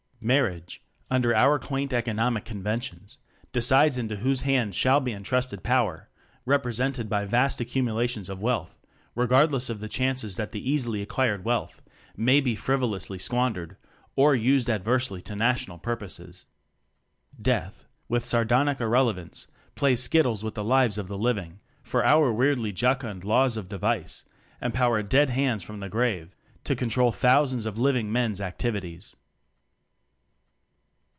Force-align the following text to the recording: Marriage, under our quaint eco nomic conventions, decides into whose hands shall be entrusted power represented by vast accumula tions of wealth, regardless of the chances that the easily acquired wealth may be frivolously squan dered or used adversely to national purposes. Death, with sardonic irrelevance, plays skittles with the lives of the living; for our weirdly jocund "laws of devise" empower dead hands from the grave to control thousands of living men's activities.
Marriage, 0.23 0.83
under 1.09 1.35
our 1.35 1.57
quaint 1.57 1.91
eco 1.91 2.11
nomic 2.13 2.45
conventions, 2.45 3.17
decides 3.51 3.97
into 3.97 4.17
whose 4.17 4.41
hands 4.41 4.75
shall 4.75 4.99
be 4.99 5.13
entrusted 5.13 5.63
power 5.63 6.09
represented 6.45 7.09
by 7.09 7.25
vast 7.25 7.59
accumula 7.59 8.07
tions 8.07 8.29
of 8.29 8.39
wealth, 8.39 8.77
regardless 9.15 9.67
of 9.67 9.79
the 9.79 9.89
chances 9.89 10.35
that 10.35 10.51
the 10.51 10.61
easily 10.69 11.01
acquired 11.01 11.43
wealth 11.43 11.81
may 12.15 12.39
be 12.39 12.55
frivolously 12.55 13.17
squan 13.17 13.55
dered 13.55 13.77
or 14.15 14.35
used 14.35 14.69
adversely 14.69 15.23
to 15.23 15.35
national 15.35 15.79
purposes. 15.79 16.45
Death, 17.41 17.87
with 18.07 18.23
sardonic 18.23 18.79
irrelevance, 18.79 19.47
plays 19.73 20.03
skittles 20.03 20.43
with 20.43 20.53
the 20.53 20.63
lives 20.63 20.99
of 20.99 21.07
the 21.07 21.17
living; 21.17 21.59
for 21.81 22.05
our 22.05 22.31
weirdly 22.31 22.71
jocund 22.71 23.23
"laws 23.25 23.57
of 23.57 23.67
devise" 23.67 24.23
empower 24.61 25.01
dead 25.01 25.31
hands 25.31 25.63
from 25.63 25.79
the 25.79 25.89
grave 25.89 26.35
to 26.63 26.75
control 26.75 27.11
thousands 27.11 27.65
of 27.65 27.79
living 27.79 28.11
men's 28.11 28.39
activities. 28.39 29.15